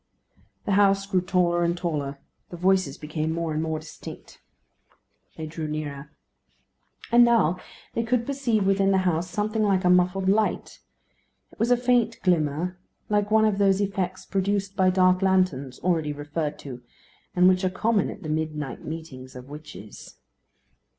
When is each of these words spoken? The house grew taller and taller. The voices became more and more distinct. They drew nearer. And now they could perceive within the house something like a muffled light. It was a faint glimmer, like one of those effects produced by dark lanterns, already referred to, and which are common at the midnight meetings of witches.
The 0.65 0.71
house 0.71 1.05
grew 1.05 1.21
taller 1.21 1.63
and 1.63 1.77
taller. 1.77 2.17
The 2.49 2.57
voices 2.57 2.97
became 2.97 3.31
more 3.31 3.53
and 3.53 3.61
more 3.61 3.77
distinct. 3.77 4.41
They 5.37 5.45
drew 5.45 5.67
nearer. 5.67 6.09
And 7.11 7.23
now 7.23 7.59
they 7.93 8.01
could 8.01 8.25
perceive 8.25 8.65
within 8.65 8.89
the 8.89 9.05
house 9.05 9.29
something 9.29 9.61
like 9.61 9.83
a 9.85 9.91
muffled 9.91 10.27
light. 10.27 10.79
It 11.51 11.59
was 11.59 11.69
a 11.69 11.77
faint 11.77 12.19
glimmer, 12.23 12.79
like 13.09 13.29
one 13.29 13.45
of 13.45 13.59
those 13.59 13.79
effects 13.79 14.25
produced 14.25 14.75
by 14.75 14.89
dark 14.89 15.21
lanterns, 15.21 15.77
already 15.81 16.13
referred 16.13 16.57
to, 16.65 16.81
and 17.35 17.47
which 17.47 17.63
are 17.63 17.69
common 17.69 18.09
at 18.09 18.23
the 18.23 18.27
midnight 18.29 18.83
meetings 18.83 19.35
of 19.35 19.49
witches. 19.49 20.15